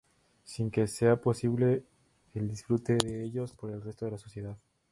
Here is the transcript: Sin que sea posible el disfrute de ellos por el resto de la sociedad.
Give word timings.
Sin 0.45 0.71
que 0.71 0.87
sea 0.87 1.21
posible 1.21 1.83
el 2.33 2.49
disfrute 2.49 2.95
de 2.97 3.23
ellos 3.23 3.53
por 3.53 3.69
el 3.69 3.83
resto 3.83 4.05
de 4.05 4.09
la 4.11 4.17
sociedad. 4.17 4.57